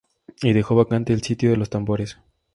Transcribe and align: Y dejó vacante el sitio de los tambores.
Y 0.41 0.53
dejó 0.53 0.73
vacante 0.75 1.13
el 1.13 1.21
sitio 1.21 1.51
de 1.51 1.57
los 1.57 1.69
tambores. 1.69 2.17